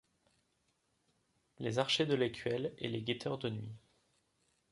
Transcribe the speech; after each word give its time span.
Les 1.59 1.77
archers 1.77 2.07
de 2.07 2.15
l’écuelle 2.15 2.73
et 2.79 2.87
les 2.87 3.03
guetteurs 3.03 3.37
de 3.37 3.51
nuit. 3.51 3.77